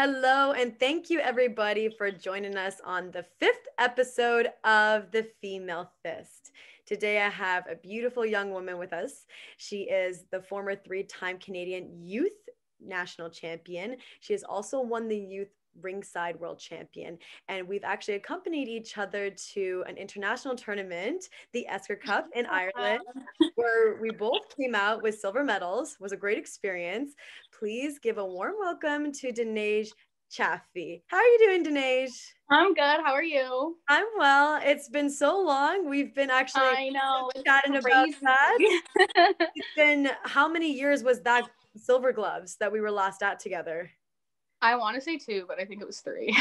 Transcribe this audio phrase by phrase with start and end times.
[0.00, 5.90] Hello, and thank you everybody for joining us on the fifth episode of The Female
[6.04, 6.52] Fist.
[6.86, 9.26] Today, I have a beautiful young woman with us.
[9.56, 12.30] She is the former three time Canadian Youth
[12.80, 13.96] National Champion.
[14.20, 15.50] She has also won the Youth
[15.82, 17.18] ringside world champion.
[17.48, 23.02] And we've actually accompanied each other to an international tournament, the Esker Cup in Ireland,
[23.54, 25.92] where we both came out with silver medals.
[25.94, 27.14] It was a great experience.
[27.58, 29.90] Please give a warm welcome to Deniege
[30.30, 31.02] Chaffee.
[31.06, 32.34] How are you doing, Deniege?
[32.50, 33.00] I'm good.
[33.04, 33.76] How are you?
[33.88, 34.60] I'm well.
[34.62, 35.88] It's been so long.
[35.88, 38.58] We've been actually I know chatting about that.
[39.54, 43.90] it's been how many years was that silver gloves that we were last at together?
[44.60, 46.34] I want to say two, but I think it was three.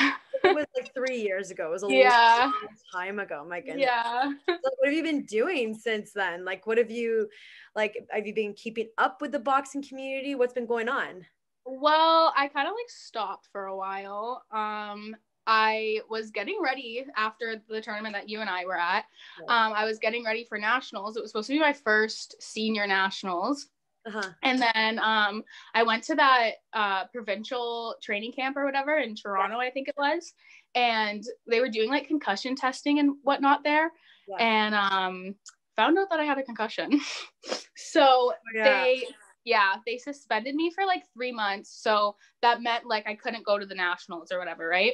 [0.44, 1.68] it was like three years ago.
[1.68, 2.52] It was a yeah.
[2.52, 2.54] long
[2.92, 3.46] time ago.
[3.48, 3.86] My goodness.
[3.86, 4.34] Yeah.
[4.46, 6.44] What have you been doing since then?
[6.44, 7.30] Like, what have you,
[7.76, 10.36] like, have you been keeping up with the boxing community?
[10.36, 11.26] What's been going on?
[11.66, 14.44] Well, I kind of like stopped for a while.
[14.52, 15.16] Um,
[15.46, 19.06] I was getting ready after the tournament that you and I were at.
[19.48, 21.16] Um, I was getting ready for nationals.
[21.16, 23.68] It was supposed to be my first senior nationals.
[24.08, 24.30] Uh-huh.
[24.44, 29.60] And then um, I went to that uh, provincial training camp or whatever in Toronto,
[29.60, 29.68] yeah.
[29.68, 30.34] I think it was.
[30.76, 33.92] And they were doing like concussion testing and whatnot there.
[34.28, 34.38] Yeah.
[34.40, 35.36] And um,
[35.76, 37.00] found out that I had a concussion.
[37.76, 38.84] so oh, yeah.
[38.84, 39.08] they,
[39.44, 41.78] yeah, they suspended me for like three months.
[41.82, 44.94] So that meant like I couldn't go to the nationals or whatever, right?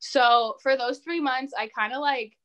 [0.00, 2.36] So for those three months, I kind of like,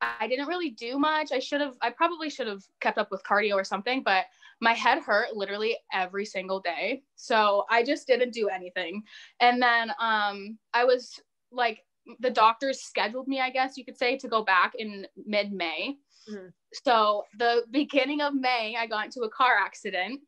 [0.00, 1.30] I didn't really do much.
[1.30, 4.24] I should have, I probably should have kept up with cardio or something, but
[4.62, 7.02] my head hurt literally every single day.
[7.16, 9.02] So I just didn't do anything.
[9.40, 11.80] And then um, I was like,
[12.20, 15.96] the doctors scheduled me, I guess you could say, to go back in mid May.
[16.30, 16.46] Mm-hmm.
[16.84, 20.20] So the beginning of May, I got into a car accident.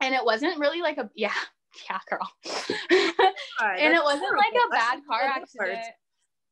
[0.00, 1.32] And it wasn't really like a, yeah,
[1.90, 2.30] yeah, girl.
[3.60, 4.38] Right, and it wasn't horrible.
[4.38, 5.86] like a bad car accident.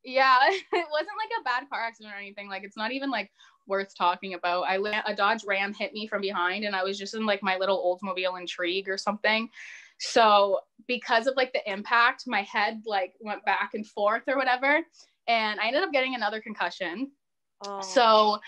[0.02, 2.48] Yeah, it wasn't like a bad car accident or anything.
[2.48, 3.30] Like it's not even like
[3.66, 4.62] worth talking about.
[4.62, 7.56] I a Dodge Ram hit me from behind and I was just in like my
[7.56, 9.48] little Oldsmobile Intrigue or something.
[9.98, 14.80] So because of like the impact, my head like went back and forth or whatever.
[15.26, 17.10] And I ended up getting another concussion.
[17.66, 17.80] Oh.
[17.80, 18.38] So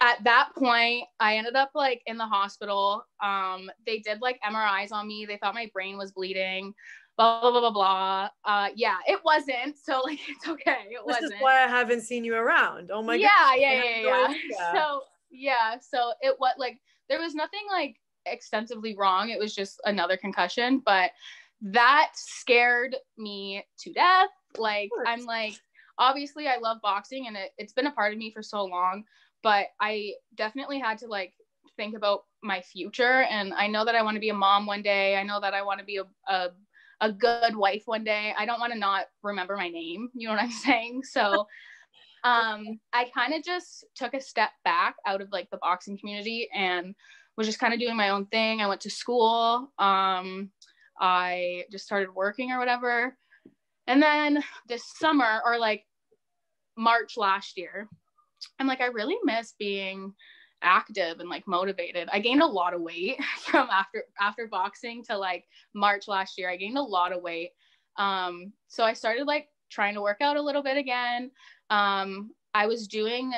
[0.00, 3.04] at that point, I ended up like in the hospital.
[3.22, 5.24] Um, they did like MRIs on me.
[5.26, 6.74] They thought my brain was bleeding
[7.18, 8.28] blah blah blah blah blah.
[8.44, 9.76] Uh, yeah, it wasn't.
[9.76, 10.86] So like, it's okay.
[10.90, 11.22] It this wasn't.
[11.22, 12.90] This is why I haven't seen you around.
[12.92, 13.54] Oh my yeah, god.
[13.58, 14.72] Yeah, yeah, yeah, yeah.
[14.72, 16.78] So yeah, so it what like
[17.10, 19.30] there was nothing like extensively wrong.
[19.30, 21.10] It was just another concussion, but
[21.60, 24.28] that scared me to death.
[24.56, 25.54] Like I'm like,
[25.98, 29.04] obviously I love boxing and it, it's been a part of me for so long,
[29.42, 31.34] but I definitely had to like
[31.76, 34.82] think about my future and I know that I want to be a mom one
[34.82, 35.16] day.
[35.16, 36.50] I know that I want to be a, a
[37.00, 38.34] a good wife one day.
[38.36, 40.10] I don't want to not remember my name.
[40.14, 41.02] You know what I'm saying?
[41.04, 41.46] So
[42.24, 46.48] um I kind of just took a step back out of like the boxing community
[46.54, 46.94] and
[47.36, 48.60] was just kind of doing my own thing.
[48.60, 49.72] I went to school.
[49.78, 50.50] Um
[51.00, 53.16] I just started working or whatever.
[53.86, 55.84] And then this summer or like
[56.76, 57.88] March last year,
[58.58, 60.12] I'm like I really miss being
[60.62, 62.08] active and like motivated.
[62.12, 66.50] I gained a lot of weight from after after boxing to like March last year.
[66.50, 67.50] I gained a lot of weight.
[67.96, 71.30] Um, so I started like trying to work out a little bit again.
[71.70, 73.32] Um, I was doing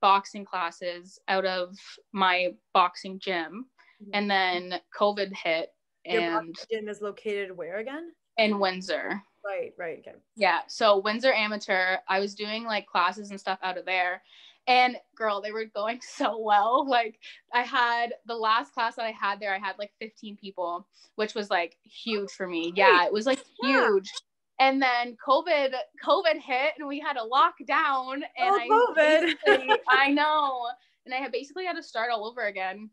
[0.00, 1.76] boxing classes out of
[2.12, 3.66] my boxing gym,
[4.02, 4.10] mm-hmm.
[4.14, 5.70] and then COVID hit.
[6.04, 8.12] And Your gym is located where again?
[8.38, 9.22] In Windsor.
[9.44, 9.98] Right, right.
[10.00, 10.16] Okay.
[10.36, 10.60] Yeah.
[10.68, 14.22] So Windsor Amateur, I was doing like classes and stuff out of there.
[14.66, 16.88] And girl, they were going so well.
[16.88, 17.18] Like
[17.52, 20.86] I had the last class that I had there, I had like 15 people,
[21.16, 22.72] which was like huge for me.
[22.76, 24.10] Yeah, it was like huge.
[24.14, 24.68] Yeah.
[24.68, 25.72] And then COVID,
[26.04, 28.14] COVID hit and we had a lockdown.
[28.14, 29.76] And oh, I COVID.
[29.88, 30.68] I know.
[31.04, 32.90] And I had basically had to start all over again.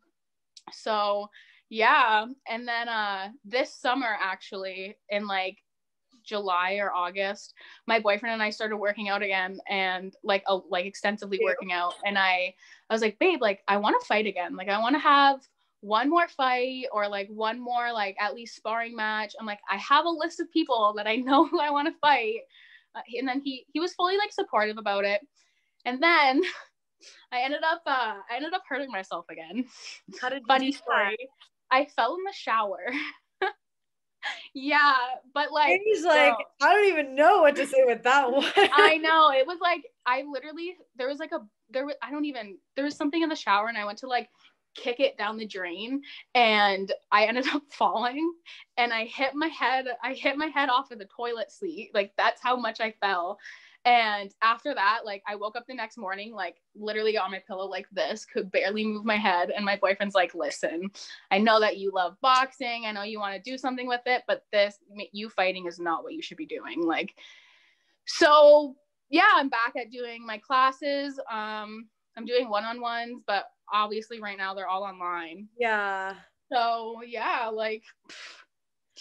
[0.72, 1.30] So
[1.69, 2.25] yeah.
[2.47, 5.57] And then uh this summer actually in like
[6.29, 7.56] July or August,
[7.88, 11.95] my boyfriend and I started working out again and like a, like extensively working out.
[12.06, 12.54] And I
[12.89, 14.56] I was like, babe, like I want to fight again.
[14.56, 15.42] Like I want to have
[15.81, 19.33] one more fight or like one more like at least sparring match.
[19.39, 22.00] I'm like, I have a list of people that I know who I want to
[22.00, 22.42] fight.
[22.95, 25.21] Uh, and then he he was fully like supportive about it.
[25.86, 26.42] And then
[27.31, 29.65] I ended up uh I ended up hurting myself again.
[30.48, 31.18] Funny story?
[31.71, 32.80] I fell in the shower.
[34.54, 34.96] yeah,
[35.34, 38.46] but like he's like, I don't even know what to say with that one.
[38.56, 39.31] I know.
[39.31, 41.40] It was like I literally there was like a
[41.70, 44.08] there was I don't even there was something in the shower and I went to
[44.08, 44.30] like
[44.76, 46.02] kick it down the drain
[46.36, 48.34] and I ended up falling
[48.78, 52.14] and I hit my head I hit my head off of the toilet seat like
[52.18, 53.40] that's how much I fell
[53.86, 57.66] and after that like I woke up the next morning like literally on my pillow
[57.66, 60.92] like this could barely move my head and my boyfriend's like listen
[61.31, 64.24] I know that you love boxing I know you want to do something with it
[64.28, 64.78] but this
[65.14, 67.14] you fighting is not what you should be doing like
[68.06, 68.76] so
[69.10, 71.88] yeah I'm back at doing my classes um
[72.18, 75.48] I'm doing one-on-ones but obviously right now they're all online.
[75.58, 76.16] Yeah.
[76.52, 77.84] So yeah, like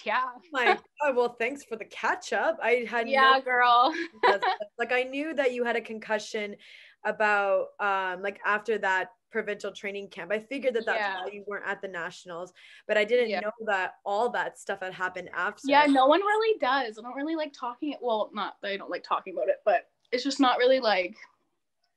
[0.04, 0.24] yeah.
[0.52, 2.58] My God, well, thanks for the catch up.
[2.62, 3.94] I had yeah, no girl.
[4.78, 6.56] like I knew that you had a concussion
[7.04, 10.32] about um like after that provincial training camp.
[10.32, 11.22] I figured that that's yeah.
[11.22, 12.52] why you weren't at the nationals,
[12.86, 13.40] but I didn't yeah.
[13.40, 15.62] know that all that stuff had happened after.
[15.64, 16.98] Yeah, no one really does.
[16.98, 17.94] I don't really like talking.
[18.00, 21.16] Well, not that I don't like talking about it, but it's just not really like,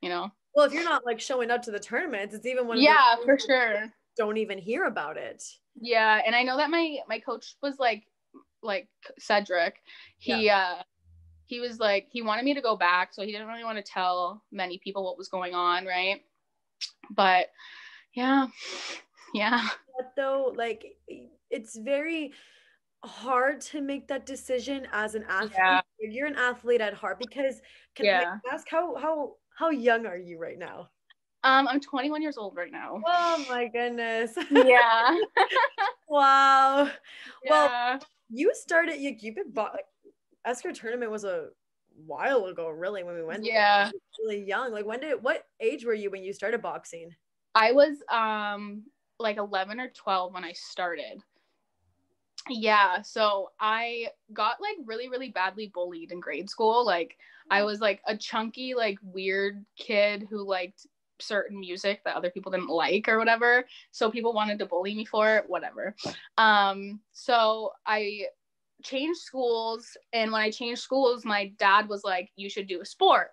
[0.00, 0.30] you know.
[0.54, 3.38] Well, if you're not like showing up to the tournaments, it's even when yeah, for
[3.38, 3.90] sure.
[4.16, 5.42] Don't even hear about it.
[5.80, 8.04] Yeah, and I know that my my coach was like,
[8.62, 8.88] like
[9.18, 9.76] Cedric.
[10.18, 10.76] He yeah.
[10.78, 10.82] uh
[11.46, 13.82] he was like he wanted me to go back, so he didn't really want to
[13.82, 16.22] tell many people what was going on, right?
[17.10, 17.46] But
[18.14, 18.46] yeah,
[19.34, 19.68] yeah.
[19.96, 20.96] But though, like
[21.50, 22.32] it's very
[23.04, 25.52] hard to make that decision as an athlete.
[25.58, 25.80] Yeah.
[26.00, 27.60] You're an athlete at heart because
[27.94, 28.38] can yeah.
[28.46, 30.88] I ask how how how young are you right now?
[31.44, 33.00] Um, I'm 21 years old right now.
[33.04, 34.32] Oh my goodness.
[34.50, 35.18] Yeah.
[36.08, 36.88] wow.
[37.44, 37.50] Yeah.
[37.50, 38.00] Well,
[38.30, 39.00] you started.
[39.00, 39.76] You you've been bo-
[40.44, 41.48] Esker tournament was a
[42.06, 43.44] while ago, really, when we went.
[43.44, 43.90] Yeah.
[44.20, 44.72] Really young.
[44.72, 45.22] Like when did?
[45.22, 47.10] What age were you when you started boxing?
[47.54, 48.84] I was um
[49.18, 51.22] like 11 or 12 when I started.
[52.48, 56.84] Yeah, so I got like really really badly bullied in grade school.
[56.84, 57.16] Like
[57.50, 60.86] I was like a chunky, like weird kid who liked
[61.22, 63.64] certain music that other people didn't like or whatever.
[63.90, 65.94] So people wanted to bully me for it, whatever.
[66.38, 68.26] Um, so I
[68.82, 69.96] changed schools.
[70.12, 73.30] And when I changed schools, my dad was like, you should do a sport.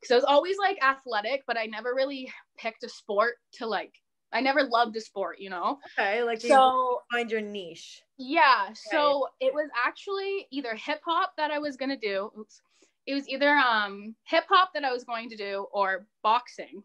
[0.00, 3.94] Because I was always like athletic, but I never really picked a sport to like
[4.32, 5.78] I never loved a sport, you know.
[5.98, 8.02] Okay, like so find your niche.
[8.16, 8.74] Yeah, okay.
[8.90, 12.30] so it was actually either hip hop that I was gonna do.
[12.38, 12.62] Oops,
[13.06, 16.82] it was either um hip hop that I was going to do or boxing.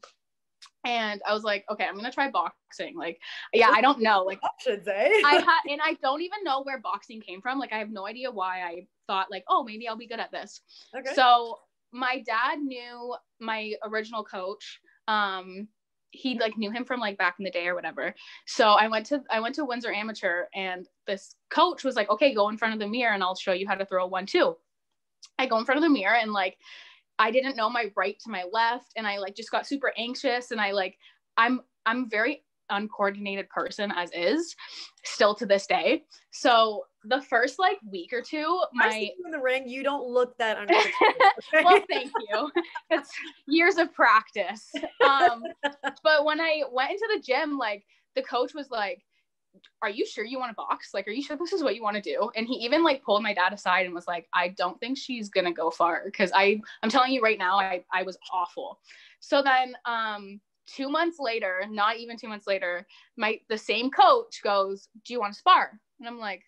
[0.86, 2.96] And I was like, okay, I'm gonna try boxing.
[2.96, 3.20] Like,
[3.54, 4.24] yeah, I don't know.
[4.24, 5.22] Like options, eh?
[5.26, 7.60] I had and I don't even know where boxing came from.
[7.60, 10.32] Like, I have no idea why I thought like, oh, maybe I'll be good at
[10.32, 10.62] this.
[10.96, 11.14] Okay.
[11.14, 11.60] So
[11.92, 14.80] my dad knew my original coach.
[15.08, 15.68] Um,
[16.12, 18.14] he like knew him from like back in the day or whatever.
[18.46, 22.34] So I went to I went to Windsor Amateur and this coach was like, okay,
[22.34, 24.26] go in front of the mirror and I'll show you how to throw a one
[24.26, 24.56] two.
[25.38, 26.58] I go in front of the mirror and like
[27.20, 30.52] I didn't know my right to my left and I like just got super anxious
[30.52, 30.98] and I like
[31.36, 34.56] I'm I'm very uncoordinated person as is
[35.04, 36.04] still to this day.
[36.32, 40.58] So the first like week or two, my in the ring, you don't look that
[40.70, 41.64] okay?
[41.64, 42.52] well, thank you.
[42.90, 43.10] It's
[43.48, 44.70] years of practice.
[45.06, 45.44] Um,
[46.04, 47.86] but when I went into the gym, like
[48.16, 49.02] the coach was like,
[49.82, 50.94] are you sure you want to box?
[50.94, 52.30] Like, are you sure this is what you want to do?
[52.36, 55.30] And he even like pulled my dad aside and was like, I don't think she's
[55.30, 58.80] gonna go far because I I'm telling you right now, I I was awful.
[59.20, 64.42] So then um two months later, not even two months later, my the same coach
[64.44, 65.80] goes, Do you want to spar?
[66.00, 66.44] And I'm like,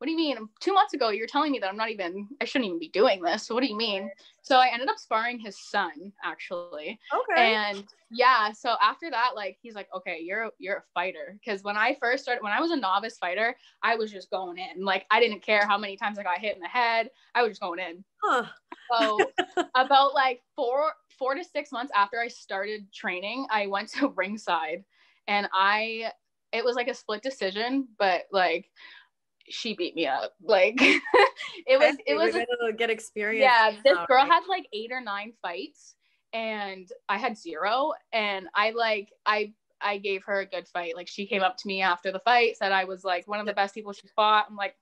[0.00, 0.48] what do you mean?
[0.60, 3.20] Two months ago, you're telling me that I'm not even, I shouldn't even be doing
[3.20, 3.46] this.
[3.46, 4.10] So what do you mean?
[4.40, 6.98] So I ended up sparring his son actually.
[7.12, 7.54] Okay.
[7.54, 11.38] And yeah, so after that, like he's like, okay, you're you're a fighter.
[11.38, 14.56] Because when I first started, when I was a novice fighter, I was just going
[14.56, 14.82] in.
[14.86, 17.10] Like I didn't care how many times I got hit in the head.
[17.34, 18.02] I was just going in.
[18.22, 18.46] Huh.
[18.90, 19.18] So
[19.74, 24.82] about like four four to six months after I started training, I went to ringside,
[25.28, 26.10] and I
[26.52, 28.70] it was like a split decision, but like
[29.50, 30.32] she beat me up.
[30.42, 33.42] Like it was it was a, get experience.
[33.42, 35.94] Yeah, this girl had like eight or nine fights
[36.32, 40.96] and I had zero and I like I I gave her a good fight.
[40.96, 43.46] Like she came up to me after the fight, said I was like one of
[43.46, 44.46] the best people she fought.
[44.48, 44.74] I'm like,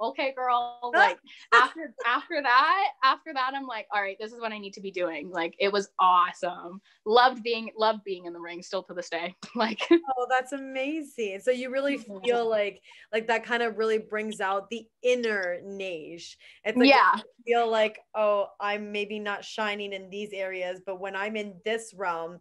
[0.00, 1.18] okay girl like
[1.52, 4.80] after after that after that i'm like all right this is what i need to
[4.80, 5.30] be doing.
[5.30, 6.80] Like it was awesome.
[7.04, 9.34] Loved being loved being in the ring still to this day.
[9.54, 11.40] Like oh that's amazing.
[11.40, 12.80] So you really feel like
[13.12, 17.14] like that kind of really brings out the inner Naj it's like yeah.
[17.46, 21.94] feel like oh i'm maybe not shining in these areas but when i'm in this
[21.96, 22.38] realm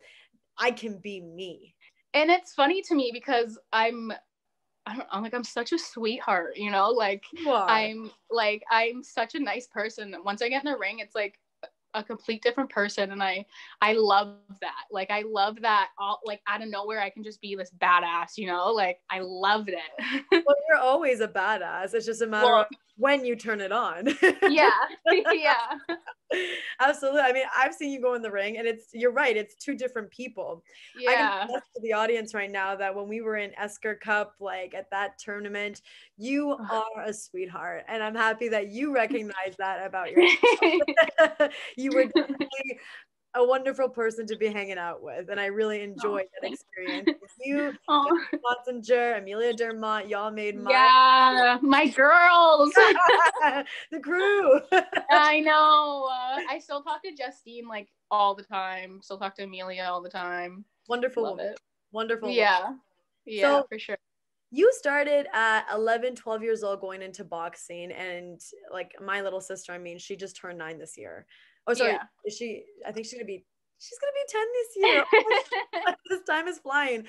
[0.58, 1.76] i can be me.
[2.16, 4.12] And it's funny to me because i'm
[4.86, 6.90] I don't, I'm like I'm such a sweetheart, you know.
[6.90, 10.16] Like I'm like I'm such a nice person.
[10.24, 11.40] Once I get in the ring, it's like
[11.94, 13.46] a complete different person and i
[13.82, 17.40] i love that like i love that all like out of nowhere i can just
[17.42, 21.94] be this badass you know like i loved it well you're always a badass.
[21.94, 24.10] It's just a matter well, of when you turn it on.
[24.50, 24.72] Yeah.
[25.34, 25.78] Yeah.
[26.80, 27.22] Absolutely.
[27.22, 29.76] I mean i've seen you go in the ring and it's you're right it's two
[29.76, 30.64] different people.
[30.98, 31.12] Yeah
[31.44, 34.74] I can to the audience right now that when we were in esker cup like
[34.74, 35.82] at that tournament
[36.18, 36.84] you uh-huh.
[36.98, 41.52] are a sweetheart and i'm happy that you recognize that about yourself.
[41.78, 42.80] You were definitely
[43.36, 47.10] a wonderful person to be hanging out with, and I really enjoyed oh, that experience.
[47.42, 48.20] you, oh.
[49.18, 52.72] Amelia Dermott, y'all made my yeah, my girls,
[53.92, 54.60] the crew.
[55.12, 56.10] I know.
[56.12, 59.00] Uh, I still talk to Justine like all the time.
[59.02, 60.66] Still talk to Amelia all the time.
[60.88, 61.60] Wonderful, Love it.
[61.92, 62.30] wonderful.
[62.30, 62.74] Yeah,
[63.26, 63.98] yeah, so, for sure
[64.56, 68.40] you started at 11 12 years old going into boxing and
[68.72, 71.26] like my little sister i mean she just turned nine this year
[71.68, 71.94] oh sorry.
[71.94, 72.04] Yeah.
[72.26, 73.46] is she i think she's gonna be
[73.84, 75.06] she's gonna be 10 this year.
[75.88, 77.06] Oh this time is flying.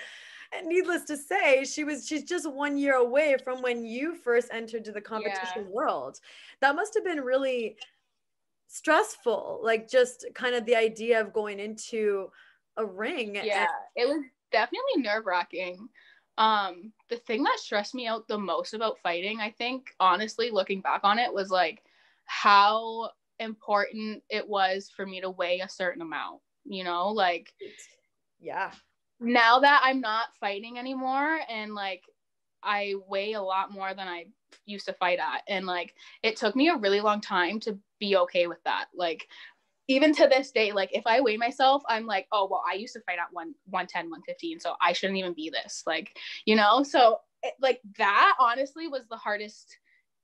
[0.56, 4.49] And needless to say she was she's just one year away from when you first
[4.52, 5.70] entered to the competition yeah.
[5.70, 6.20] world.
[6.61, 7.76] That must have been really
[8.68, 12.28] stressful like just kind of the idea of going into
[12.76, 15.88] a ring yeah and- it was definitely nerve-wracking.
[16.38, 20.80] Um the thing that stressed me out the most about fighting i think honestly looking
[20.80, 21.84] back on it was like
[22.25, 23.11] how
[23.44, 27.52] important it was for me to weigh a certain amount you know like
[28.40, 28.72] yeah
[29.20, 32.02] now that i'm not fighting anymore and like
[32.62, 34.26] i weigh a lot more than i
[34.66, 38.16] used to fight at and like it took me a really long time to be
[38.16, 39.28] okay with that like
[39.88, 42.94] even to this day, like if I weigh myself, I'm like, oh well, I used
[42.94, 45.82] to fight at one 110, 115, so I shouldn't even be this.
[45.86, 49.76] Like, you know, so it, like that honestly was the hardest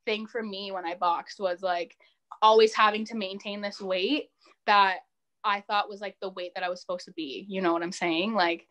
[0.06, 1.96] thing for me when I boxed was like
[2.42, 4.30] always having to maintain this weight
[4.66, 4.98] that
[5.44, 7.46] I thought was like the weight that I was supposed to be.
[7.48, 8.34] You know what I'm saying?
[8.34, 8.66] Like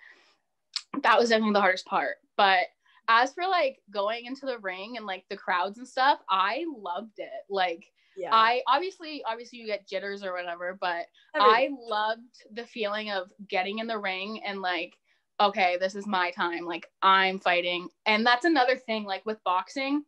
[1.03, 2.17] that was definitely the hardest part.
[2.37, 2.65] But
[3.07, 7.17] as for like going into the ring and like the crowds and stuff, I loved
[7.17, 7.29] it.
[7.49, 7.85] Like
[8.15, 8.29] yeah.
[8.31, 12.21] I obviously obviously you get jitters or whatever, but I loved
[12.53, 14.93] the feeling of getting in the ring and like
[15.41, 16.65] okay, this is my time.
[16.65, 17.87] Like I'm fighting.
[18.05, 20.03] And that's another thing like with boxing,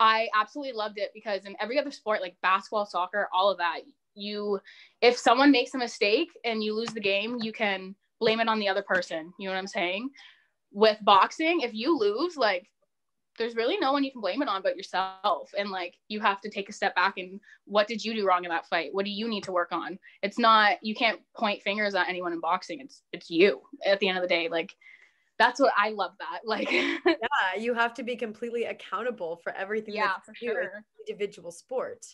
[0.00, 3.80] I absolutely loved it because in every other sport like basketball, soccer, all of that,
[4.14, 4.60] you
[5.00, 8.58] if someone makes a mistake and you lose the game, you can blame it on
[8.58, 9.32] the other person.
[9.38, 10.10] You know what I'm saying?
[10.72, 12.68] With boxing, if you lose, like
[13.38, 15.50] there's really no one you can blame it on but yourself.
[15.56, 18.44] And like you have to take a step back and what did you do wrong
[18.44, 18.90] in that fight?
[18.92, 19.98] What do you need to work on?
[20.22, 22.80] It's not you can't point fingers at anyone in boxing.
[22.80, 24.48] It's it's you at the end of the day.
[24.48, 24.74] Like
[25.38, 29.94] that's what i love that like yeah you have to be completely accountable for everything
[29.94, 30.84] yeah for sure.
[31.06, 32.04] individual sport.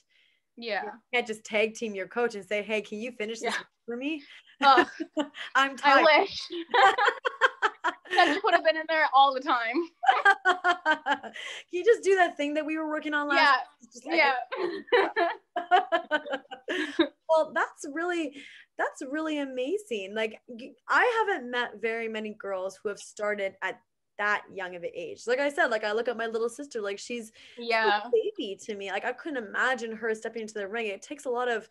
[0.57, 0.85] Yeah.
[0.85, 3.63] you can't just tag team your coach and say hey can you finish this yeah.
[3.87, 4.23] for me?
[4.61, 4.85] Uh,
[5.55, 6.07] i'm tired.
[6.09, 6.39] i wish
[8.17, 9.75] that would have been in there all the time.
[10.47, 11.33] Can
[11.71, 13.65] you just do that thing that we were working on last?
[14.05, 14.33] Yeah.
[14.97, 15.29] yeah.
[17.29, 18.35] well, that's really
[18.77, 20.15] that's really amazing.
[20.15, 20.41] Like
[20.89, 23.81] I haven't met very many girls who have started at
[24.19, 25.23] that young of an age.
[25.27, 28.75] Like I said, like I look at my little sister, like she's yeah baby to
[28.75, 28.91] me.
[28.91, 30.87] Like I couldn't imagine her stepping into the ring.
[30.87, 31.69] It takes a lot of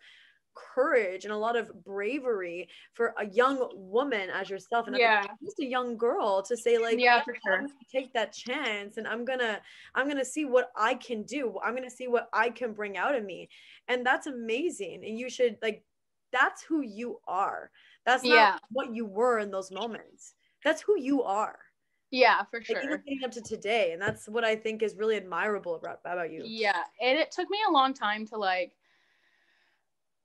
[0.54, 4.86] courage and a lot of bravery for a young woman as yourself.
[4.86, 5.24] And yeah.
[5.42, 7.66] just a young girl to say like yeah for sure.
[7.90, 9.60] take that chance and i'm gonna
[9.94, 11.58] i'm gonna see what i can do.
[11.64, 13.48] I'm gonna see what i can bring out of me.
[13.88, 15.04] And that's amazing.
[15.04, 15.84] And you should like
[16.32, 17.70] that's who you are.
[18.04, 18.58] That's not yeah.
[18.70, 20.34] what you were in those moments.
[20.64, 21.58] That's who you are.
[22.10, 22.76] Yeah, for sure.
[22.76, 26.30] Like, even up to today, and that's what I think is really admirable about, about
[26.30, 26.42] you.
[26.44, 28.72] Yeah, and it took me a long time to like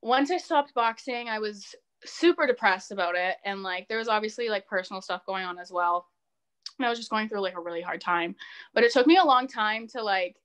[0.02, 1.76] once I stopped boxing, I was
[2.06, 3.36] super depressed about it.
[3.46, 6.08] And like, there was obviously like personal stuff going on as well.
[6.78, 8.36] And I was just going through like a really hard time.
[8.74, 10.38] But it took me a long time to like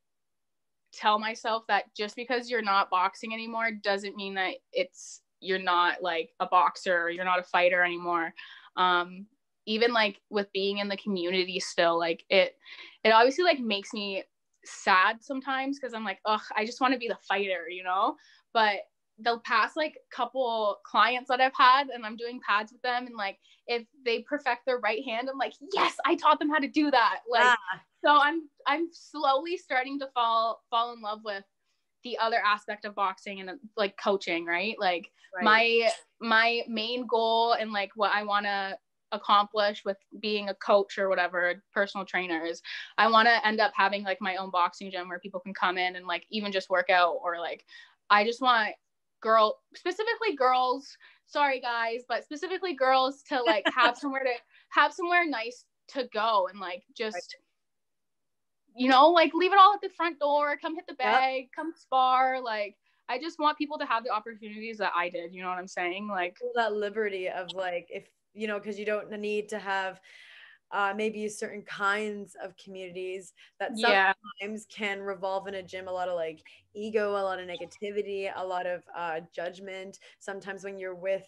[0.94, 6.02] tell myself that just because you're not boxing anymore doesn't mean that it's you're not
[6.02, 8.32] like a boxer you're not a fighter anymore
[8.76, 9.26] um
[9.66, 12.56] even like with being in the community still like it
[13.02, 14.22] it obviously like makes me
[14.64, 18.14] sad sometimes because i'm like ugh i just want to be the fighter you know
[18.52, 18.76] but
[19.18, 23.16] the past like couple clients that I've had and I'm doing pads with them and
[23.16, 26.68] like if they perfect their right hand I'm like yes I taught them how to
[26.68, 27.20] do that.
[27.30, 27.56] Like
[28.04, 31.44] so I'm I'm slowly starting to fall fall in love with
[32.02, 34.74] the other aspect of boxing and like coaching right?
[34.78, 35.44] Like right.
[35.44, 35.90] my
[36.20, 38.76] my main goal and like what I want to
[39.12, 42.60] accomplish with being a coach or whatever personal trainers
[42.98, 45.78] I want to end up having like my own boxing gym where people can come
[45.78, 47.64] in and like even just work out or like
[48.10, 48.74] I just want
[49.24, 54.30] girl specifically girls sorry guys but specifically girls to like have somewhere to
[54.70, 57.36] have somewhere nice to go and like just
[58.76, 61.48] you know like leave it all at the front door come hit the bag yep.
[61.56, 62.76] come spar like
[63.08, 65.66] i just want people to have the opportunities that i did you know what i'm
[65.66, 68.04] saying like that liberty of like if
[68.34, 70.00] you know because you don't need to have
[70.74, 74.76] uh, maybe certain kinds of communities that sometimes yeah.
[74.76, 76.42] can revolve in a gym a lot of like
[76.74, 81.24] ego a lot of negativity a lot of uh, judgment sometimes when you're with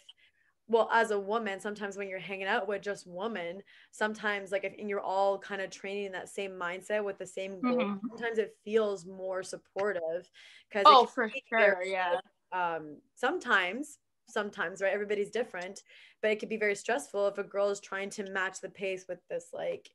[0.66, 3.62] well as a woman sometimes when you're hanging out with just women
[3.92, 7.26] sometimes like if and you're all kind of training in that same mindset with the
[7.26, 8.08] same goal mm-hmm.
[8.08, 10.28] sometimes it feels more supportive
[10.68, 12.18] because oh for sure yeah
[12.52, 14.92] um sometimes sometimes right?
[14.92, 15.82] Everybody's different
[16.22, 19.06] but it could be very stressful if a girl is trying to match the pace
[19.08, 19.90] with this like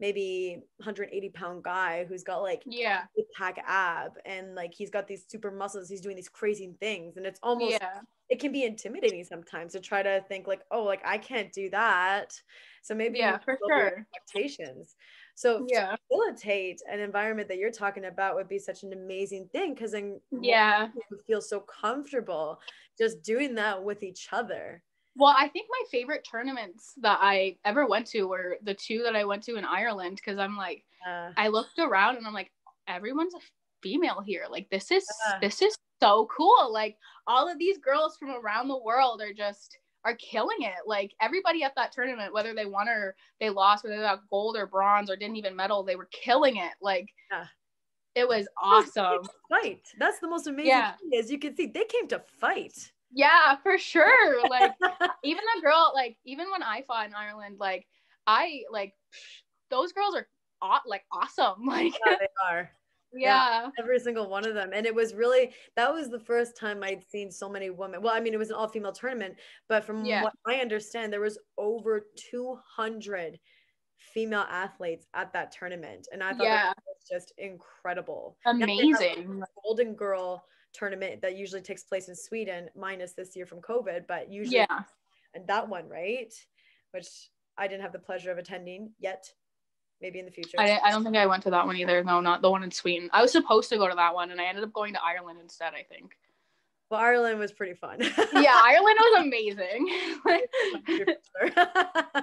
[0.00, 3.02] maybe 180 pound guy who's got like yeah.
[3.36, 7.24] pack ab and like he's got these super muscles he's doing these crazy things and
[7.24, 8.00] it's almost yeah.
[8.28, 11.70] it can be intimidating sometimes to try to think like oh like i can't do
[11.70, 12.32] that.
[12.82, 14.06] So maybe yeah for sure.
[14.14, 14.96] expectations
[15.34, 15.96] so yeah.
[16.08, 20.20] facilitate an environment that you're talking about would be such an amazing thing because then
[20.40, 20.88] yeah.
[21.26, 22.60] feel so comfortable
[22.96, 24.82] just doing that with each other.
[25.16, 29.14] Well, I think my favorite tournaments that I ever went to were the two that
[29.14, 32.50] I went to in Ireland because I'm like, uh, I looked around and I'm like,
[32.88, 33.38] everyone's a
[33.82, 34.44] female here.
[34.50, 36.72] Like this is uh, this is so cool.
[36.72, 40.86] Like all of these girls from around the world are just are killing it.
[40.86, 44.56] Like everybody at that tournament, whether they won or they lost, whether they got gold
[44.56, 46.72] or bronze or didn't even medal, they were killing it.
[46.80, 47.46] Like yeah.
[48.14, 49.22] it was awesome.
[49.48, 49.82] Fight.
[49.98, 50.92] That's the most amazing yeah.
[50.96, 52.92] thing is you can see they came to fight.
[53.12, 54.40] Yeah, for sure.
[54.50, 54.72] Like
[55.24, 57.86] even the girl, like even when I fought in Ireland, like
[58.26, 58.94] I like
[59.70, 60.26] those girls are
[60.86, 61.54] like awesome.
[61.66, 62.70] Like yeah, they are.
[63.16, 63.62] Yeah.
[63.62, 63.68] yeah.
[63.78, 64.70] every single one of them.
[64.72, 68.02] And it was really that was the first time I'd seen so many women.
[68.02, 69.36] Well, I mean, it was an all-female tournament,
[69.68, 70.22] but from yeah.
[70.22, 73.38] what I understand, there was over 200
[73.96, 76.08] female athletes at that tournament.
[76.12, 76.66] And I thought yeah.
[76.68, 78.36] that was just incredible.
[78.46, 79.42] Amazing.
[79.64, 84.30] Golden Girl tournament that usually takes place in Sweden, minus this year from COVID, but
[84.30, 84.80] usually yeah,
[85.34, 86.32] and that one, right?
[86.90, 87.06] Which
[87.56, 89.24] I didn't have the pleasure of attending yet.
[90.04, 90.60] Maybe in the future.
[90.60, 92.04] I, I don't think I went to that one either.
[92.04, 93.08] No, not the one in Sweden.
[93.14, 95.38] I was supposed to go to that one, and I ended up going to Ireland
[95.42, 95.72] instead.
[95.72, 96.18] I think.
[96.90, 98.00] Well, Ireland was pretty fun.
[98.00, 98.10] yeah,
[98.62, 99.88] Ireland was amazing.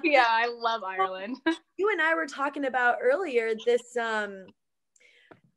[0.04, 1.38] yeah, I love Ireland.
[1.78, 4.46] You and I were talking about earlier this um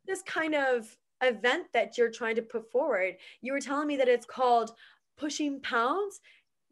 [0.06, 3.16] this kind of event that you're trying to put forward.
[3.42, 4.70] You were telling me that it's called
[5.18, 6.22] Pushing Pounds.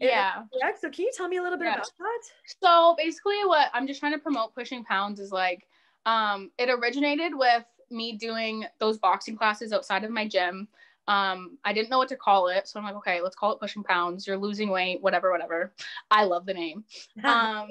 [0.03, 0.43] Yeah.
[0.53, 0.71] Yeah.
[0.81, 1.75] So can you tell me a little bit yeah.
[1.75, 2.55] about that?
[2.62, 5.67] So basically what I'm just trying to promote Pushing Pounds is like
[6.07, 10.69] um it originated with me doing those boxing classes outside of my gym.
[11.09, 13.61] Um, I didn't know what to call it, so I'm like, okay, let's call it
[13.61, 14.27] pushing pounds.
[14.27, 15.73] You're losing weight, whatever, whatever.
[16.11, 16.85] I love the name.
[17.25, 17.69] Um,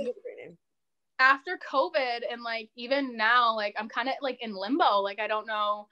[1.20, 5.00] after COVID and like even now, like I'm kind of like in limbo.
[5.02, 5.88] Like I don't know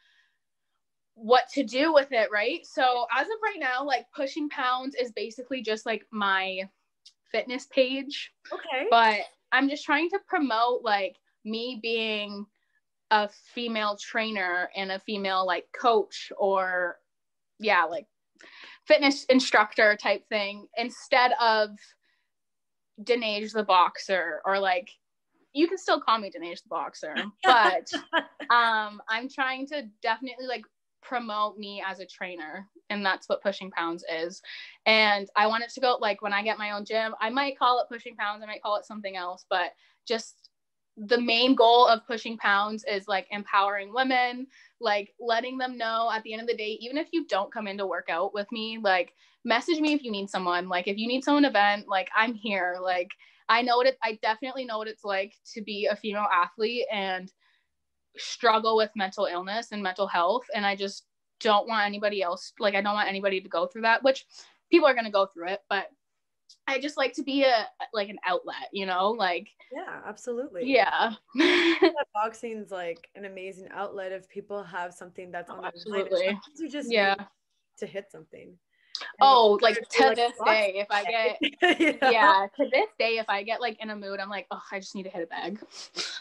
[1.22, 2.66] what to do with it, right?
[2.66, 6.62] So as of right now, like pushing pounds is basically just like my
[7.32, 8.32] fitness page.
[8.52, 8.88] Okay.
[8.90, 12.46] But I'm just trying to promote like me being
[13.12, 16.98] a female trainer and a female like coach or
[17.60, 18.06] yeah, like
[18.86, 21.72] fitness instructor type thing instead of
[23.04, 24.90] Deniege the boxer or like
[25.54, 27.92] you can still call me Deniege the boxer, but
[28.50, 30.64] um I'm trying to definitely like
[31.10, 34.42] promote me as a trainer and that's what pushing pounds is.
[34.86, 37.58] And i want it to go like when i get my own gym i might
[37.60, 39.72] call it pushing pounds i might call it something else but
[40.08, 40.50] just
[40.98, 44.48] the main goal of pushing pounds is like empowering women
[44.80, 47.68] like letting them know at the end of the day even if you don't come
[47.68, 49.14] in to work out with me like
[49.46, 50.68] message me if you need someone.
[50.70, 52.78] Like if you need someone event like i'm here.
[52.82, 53.10] Like
[53.48, 56.86] i know what it i definitely know what it's like to be a female athlete
[56.92, 57.32] and
[58.20, 61.06] struggle with mental illness and mental health and i just
[61.40, 64.26] don't want anybody else like i don't want anybody to go through that which
[64.72, 65.88] people are going to go through it but
[66.68, 70.64] i just like to be a like an outlet you know like yeah absolutely.
[70.66, 71.14] yeah.
[72.14, 76.38] Boxing's like an amazing outlet if people have something that's on oh, absolutely.
[76.58, 77.16] you just yeah.
[77.78, 78.58] to hit something
[79.22, 82.12] oh like to like this day if i get yeah.
[82.12, 84.80] yeah to this day if i get like in a mood i'm like oh i
[84.80, 85.60] just need to hit a bag.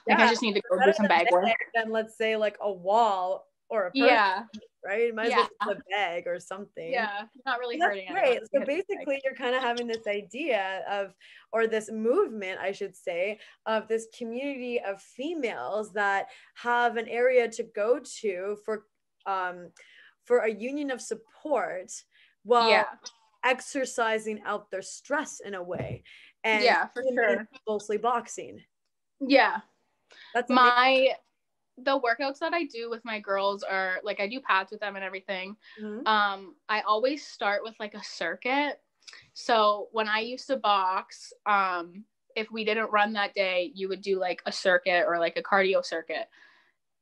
[0.07, 0.25] Like yeah.
[0.25, 1.45] i just need to go do some bag work.
[1.75, 4.45] then let's say like a wall or a person, yeah.
[4.85, 5.15] right?
[5.15, 5.41] Might yeah.
[5.41, 6.91] as well a bag or something.
[6.91, 8.41] Yeah not really hurting great.
[8.55, 11.15] so basically you're kind of having this idea of
[11.53, 17.49] or this movement i should say of this community of females that have an area
[17.49, 18.85] to go to for
[19.27, 19.69] um
[20.25, 21.91] for a union of support
[22.49, 22.85] while yeah.
[23.45, 26.03] exercising out their stress in a way.
[26.45, 27.47] And yeah, for sure.
[27.69, 28.61] Mostly boxing.
[29.21, 29.59] Yeah.
[30.35, 31.11] That's my
[31.77, 34.97] the workouts that I do with my girls are like I do pads with them
[34.97, 35.57] and everything.
[35.81, 36.07] Mm-hmm.
[36.07, 38.81] Um, I always start with like a circuit.
[39.35, 44.01] So when I used to box, um, if we didn't run that day, you would
[44.01, 46.29] do like a circuit or like a cardio circuit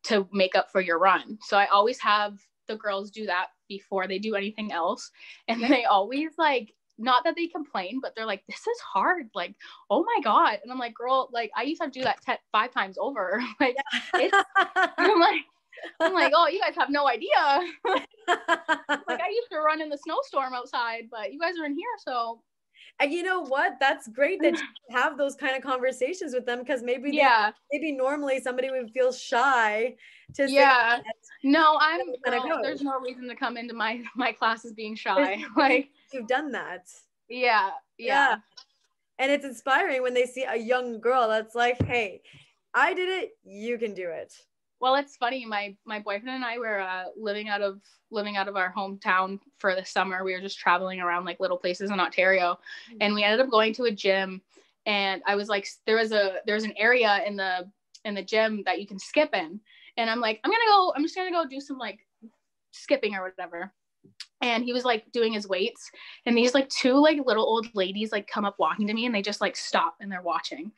[0.04, 1.38] to make up for your run.
[1.42, 5.10] So I always have the girls do that before they do anything else.
[5.48, 9.28] And they always like not that they complain, but they're like, this is hard.
[9.34, 9.54] Like,
[9.90, 10.58] oh my God.
[10.62, 13.42] And I'm like, girl, like I used to, to do that te- five times over.
[13.60, 13.76] like,
[14.14, 15.42] it's, I'm like,
[16.00, 17.28] I'm like, oh, you guys have no idea.
[17.86, 21.84] like I used to run in the snowstorm outside, but you guys are in here.
[21.98, 22.40] So
[23.00, 23.76] and you know what?
[23.80, 27.78] That's great that you have those kind of conversations with them because maybe yeah, they,
[27.78, 29.96] maybe normally somebody would feel shy
[30.34, 31.00] to yeah.
[31.42, 35.44] No, I'm no, there's no reason to come into my my classes being shy.
[35.56, 36.88] like you've done that.
[37.28, 38.30] Yeah, yeah.
[38.30, 38.36] Yeah.
[39.18, 42.20] And it's inspiring when they see a young girl that's like, hey,
[42.74, 44.34] I did it, you can do it.
[44.80, 45.46] Well, it's funny.
[45.46, 49.38] My my boyfriend and I were uh, living out of living out of our hometown
[49.58, 50.22] for the summer.
[50.22, 52.58] We were just traveling around like little places in Ontario,
[52.90, 52.98] mm-hmm.
[53.00, 54.42] and we ended up going to a gym.
[54.84, 57.70] And I was like, there was a there's an area in the
[58.04, 59.60] in the gym that you can skip in,
[59.96, 60.92] and I'm like, I'm gonna go.
[60.94, 62.00] I'm just gonna go do some like
[62.72, 63.72] skipping or whatever
[64.42, 65.90] and he was like doing his weights
[66.26, 69.14] and these like two like little old ladies like come up walking to me and
[69.14, 70.70] they just like stop and they're watching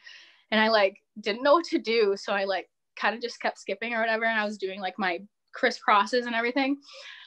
[0.50, 3.58] and i like didn't know what to do so i like kind of just kept
[3.58, 5.20] skipping or whatever and i was doing like my
[5.58, 6.76] crisscrosses and everything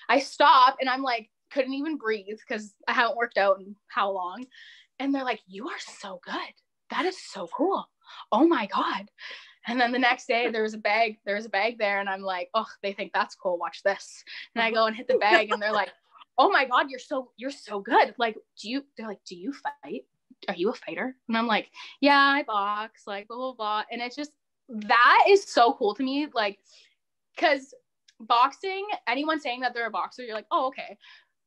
[0.10, 4.12] i stop and i'm like couldn't even breathe because i haven't worked out in how
[4.12, 4.46] long
[5.00, 6.54] and they're like you are so good
[6.90, 7.88] that is so cool
[8.32, 9.10] oh my god
[9.68, 12.10] and then the next day there was a bag, there was a bag there, and
[12.10, 13.58] I'm like, oh, they think that's cool.
[13.58, 14.24] Watch this.
[14.56, 15.92] And I go and hit the bag, and they're like,
[16.38, 18.16] oh my god, you're so you're so good.
[18.18, 18.84] Like, do you?
[18.98, 20.02] They're like, do you fight?
[20.48, 21.16] Are you a fighter?
[21.28, 23.04] And I'm like, yeah, I box.
[23.06, 23.84] Like blah blah blah.
[23.92, 24.32] And it's just
[24.70, 26.28] that is so cool to me.
[26.34, 26.60] Like,
[27.36, 27.74] because
[28.20, 30.98] boxing, anyone saying that they're a boxer, you're like, oh okay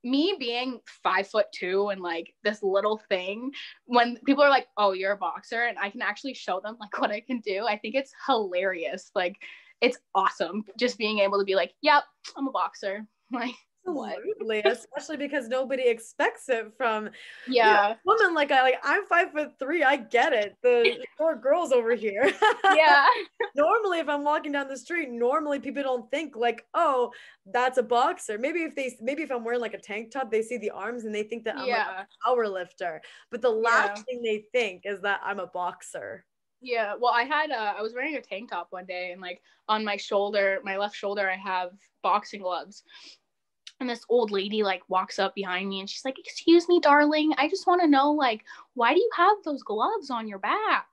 [0.04, 3.50] me being five foot two and like this little thing,
[3.86, 6.96] when people are like, oh, you're a boxer, and I can actually show them like
[7.00, 9.10] what I can do, I think it's hilarious.
[9.14, 9.36] Like,
[9.80, 12.04] it's awesome just being able to be like, yep,
[12.36, 13.06] I'm a boxer.
[13.32, 13.54] Like,
[13.86, 17.10] Absolutely, especially because nobody expects it from
[17.46, 19.82] yeah you know, woman like I like I'm five foot three.
[19.82, 20.56] I get it.
[20.62, 22.32] The four girls over here.
[22.74, 23.06] yeah.
[23.54, 27.12] normally, if I'm walking down the street, normally people don't think like, oh,
[27.52, 28.38] that's a boxer.
[28.38, 31.04] Maybe if they maybe if I'm wearing like a tank top, they see the arms
[31.04, 31.86] and they think that I'm yeah.
[31.88, 33.02] like a power lifter.
[33.30, 34.02] But the last yeah.
[34.04, 36.24] thing they think is that I'm a boxer.
[36.64, 39.42] Yeah, well, I had uh, I was wearing a tank top one day, and like
[39.68, 42.82] on my shoulder, my left shoulder, I have boxing gloves,
[43.80, 47.32] and this old lady like walks up behind me and she's like excuse me darling
[47.38, 50.86] i just want to know like why do you have those gloves on your back?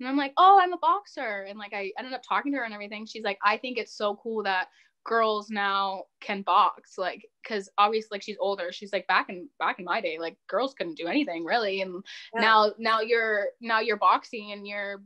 [0.00, 1.46] And i'm like oh i'm a boxer.
[1.48, 3.06] And like i ended up talking to her and everything.
[3.06, 4.68] She's like i think it's so cool that
[5.04, 8.72] girls now can box like because obviously like she's older.
[8.72, 11.82] She's like back in back in my day like girls couldn't do anything really.
[11.82, 12.02] And
[12.34, 12.40] yeah.
[12.40, 15.02] now now you're now you're boxing and you're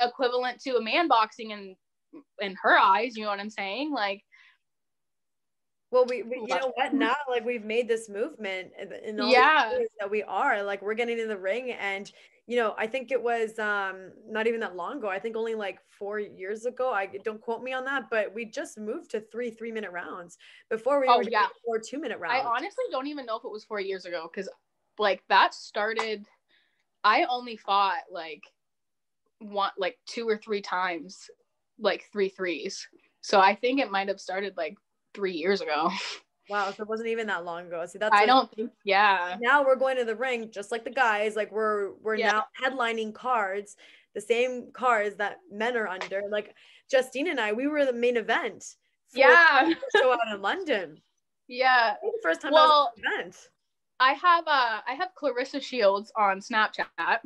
[0.00, 1.74] equivalent to a man boxing in
[2.40, 3.92] in her eyes you know what i'm saying?
[3.92, 4.22] Like
[5.96, 8.70] well, we, we you know what now like we've made this movement
[9.02, 9.72] in all yeah.
[9.98, 12.12] that we are like we're getting in the ring and
[12.46, 15.54] you know I think it was um not even that long ago I think only
[15.54, 19.20] like four years ago I don't quote me on that but we just moved to
[19.32, 20.36] three three minute rounds
[20.68, 21.46] before we oh, were yeah.
[21.64, 22.44] four two minute rounds.
[22.44, 24.50] I honestly don't even know if it was four years ago because
[24.98, 26.26] like that started
[27.04, 28.42] I only fought like
[29.38, 31.30] one like two or three times
[31.78, 32.86] like three threes
[33.22, 34.76] so I think it might have started like
[35.16, 35.90] three years ago.
[36.48, 37.84] Wow, so it wasn't even that long ago.
[37.86, 38.70] See, that's I like, don't think.
[38.84, 39.36] Yeah.
[39.40, 41.34] Now we're going to the ring, just like the guys.
[41.34, 42.30] Like we're we're yeah.
[42.30, 43.76] now headlining cards,
[44.14, 46.22] the same cards that men are under.
[46.30, 46.54] Like
[46.88, 48.76] Justine and I, we were the main event.
[49.12, 49.72] yeah.
[49.96, 51.00] show out in London.
[51.48, 51.94] Yeah.
[52.00, 53.36] The first time well, I was event.
[53.98, 57.18] I have uh I have Claressa Shields on Snapchat.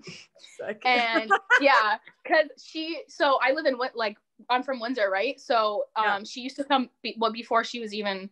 [0.85, 4.16] And yeah, cuz she so I live in what like
[4.48, 5.40] I'm from Windsor, right?
[5.40, 6.20] So um, yeah.
[6.24, 6.90] she used to come.
[7.03, 8.31] Be, well, before she was even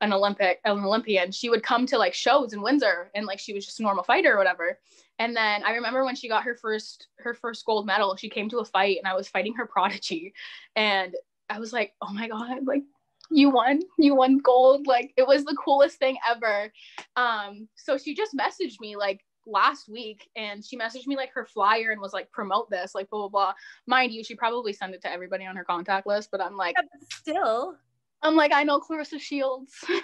[0.00, 3.52] an Olympic, an Olympian, she would come to like shows in Windsor, and like she
[3.52, 4.78] was just a normal fighter or whatever.
[5.18, 8.48] And then I remember when she got her first her first gold medal, she came
[8.50, 10.34] to a fight, and I was fighting her prodigy,
[10.76, 11.14] and
[11.50, 12.82] I was like, oh my god, like
[13.30, 16.72] you won you won gold like it was the coolest thing ever
[17.16, 21.44] um so she just messaged me like last week and she messaged me like her
[21.46, 23.52] flyer and was like promote this like blah blah blah
[23.86, 26.74] mind you she probably sent it to everybody on her contact list but i'm like
[26.76, 27.74] yeah, but still
[28.20, 29.72] I'm like, I know claressa Shields.
[29.88, 30.02] That's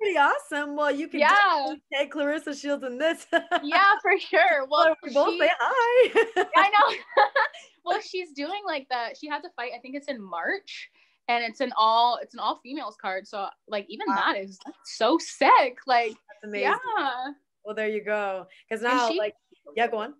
[0.00, 0.74] pretty awesome.
[0.74, 1.74] Well, you can Yeah.
[1.94, 3.24] take Claressa Shields in this.
[3.62, 4.66] yeah, for sure.
[4.68, 6.24] Well, we both she- say hi.
[6.56, 6.96] I know.
[7.84, 9.16] well, she's doing like that.
[9.16, 9.70] She has a fight.
[9.76, 10.90] I think it's in March,
[11.28, 13.28] and it's an all it's an all females card.
[13.28, 14.16] So like even Wow.
[14.26, 15.78] that is so sick.
[15.86, 16.72] Like That's amazing.
[16.98, 17.26] yeah,
[17.66, 18.46] Well, there you go.
[18.68, 19.34] Because now, she- like,
[19.74, 20.14] yeah, go on.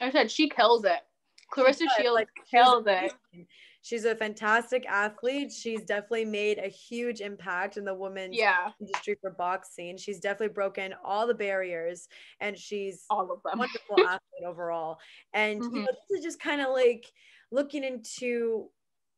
[0.00, 1.00] I said she kills it.
[1.52, 3.12] Claressa she Shields like, kills it.
[3.82, 5.52] She's a fantastic athlete.
[5.52, 9.96] She's definitely made a huge impact in the women's Yeah, industry for boxing.
[9.96, 12.08] She's definitely broken all the barriers
[12.40, 13.58] and she's all of them.
[13.58, 14.98] wonderful athlete overall.
[15.34, 15.74] And you Mhm.
[15.84, 17.10] know, this is just kind of like
[17.50, 18.70] looking into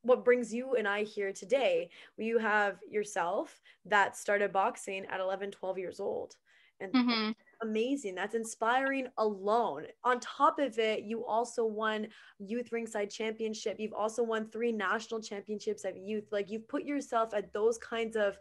[0.02, 1.90] what brings you and I here today.
[2.16, 6.37] You have yourself that started boxing at 11, 12 years old.
[6.83, 8.14] And hmm amazing.
[8.16, 9.87] That's inspiring alone.
[10.05, 13.79] On top of it, you also won youth ringside championship.
[13.81, 16.29] You've also won three national championships at youth.
[16.33, 18.38] Like you've put yourself at those kinds of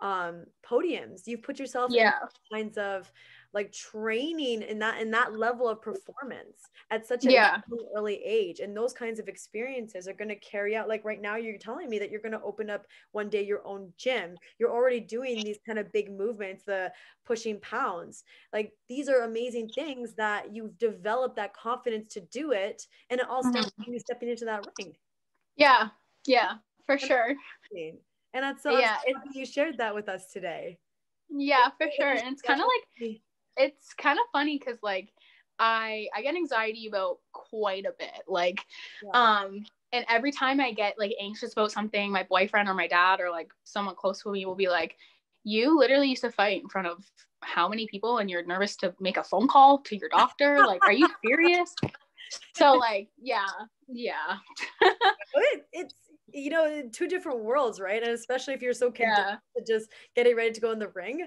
[0.00, 1.22] um podiums.
[1.26, 2.20] You've put yourself in Yeah,
[2.52, 3.12] kinds of
[3.52, 7.62] like training in that in that level of performance at such a Yeah.
[7.96, 11.36] early age and those kinds of experiences are going to carry out like right now
[11.36, 14.70] you're telling me that you're going to open up one day your own gym you're
[14.72, 16.92] already doing these kind of big movements the
[17.24, 22.86] pushing pounds like these are amazing things that you've developed that confidence to do it
[23.10, 23.92] and it all starts with mm-hmm.
[23.94, 24.94] you stepping into that ring
[25.56, 25.88] yeah,
[26.26, 27.34] yeah, for sure.
[28.32, 28.98] and that's so Yeah,
[29.34, 30.78] you shared that with us today
[31.30, 32.12] Yeah, for sure.
[32.12, 33.22] And it's kind of like.
[33.60, 35.12] It's kind of funny because like
[35.58, 38.24] I I get anxiety about quite a bit.
[38.26, 38.64] Like
[39.02, 39.10] Yeah.
[39.14, 43.20] um and every time I get like anxious about something, my boyfriend or my dad
[43.20, 44.96] or like someone close to me will be like,
[45.44, 47.04] You literally used to fight in front of
[47.42, 50.62] how many people and you're nervous to make a phone call to your doctor?
[50.66, 51.74] like, are you serious?
[52.54, 53.46] So like, yeah,
[53.88, 54.36] yeah.
[54.82, 55.94] it, it's
[56.32, 59.62] you know two different worlds right and especially if you're so conditioned Yeah.
[59.64, 61.26] to just getting ready to go in the ring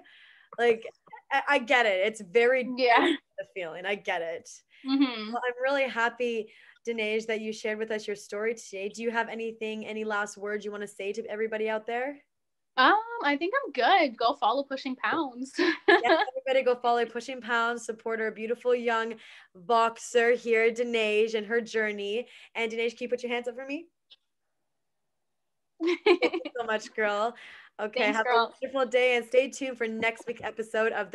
[0.58, 0.84] like
[1.32, 2.06] I, I get it.
[2.08, 3.14] It's very Yeah.
[3.38, 3.86] the feeling.
[3.86, 4.50] I get it.
[4.86, 6.50] Hmm well, i'm really happy
[6.86, 8.90] Deniege, that you shared with us your story today.
[8.90, 12.18] Do you have anything any last words you want to say to everybody out there?
[12.76, 14.18] Um, I think I'm good.
[14.18, 15.54] Go follow pushing pounds.
[15.58, 19.14] yeah, everybody go follow pushing pounds support our beautiful young
[19.56, 22.28] boxer here Deniege and her journey.
[22.56, 23.88] And Deniege can you put your hands up for me?
[26.06, 27.36] Thank you so much girl
[27.80, 28.38] okay Thanks, have girl.
[28.38, 31.12] a wonderful day and stay tuned for next week's episode of the